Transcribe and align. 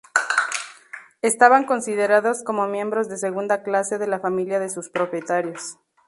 Estaban 1.21 1.67
considerados 1.67 2.43
como 2.43 2.65
miembros 2.65 3.07
de 3.07 3.19
segunda 3.19 3.61
clase 3.61 3.99
de 3.99 4.07
la 4.07 4.19
familia 4.19 4.59
de 4.59 4.71
sus 4.71 4.89
propietarios. 4.89 5.77